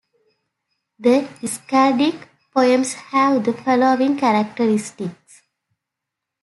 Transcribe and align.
The 0.97 1.27
skaldic 1.43 2.19
poems 2.51 2.93
have 2.93 3.43
the 3.45 3.53
following 3.53 4.17
characteristics. 4.17 5.43